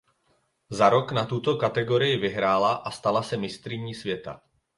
[0.77, 4.41] Za rok na to tuto kategorii vyhrála a stala se mistryní světa.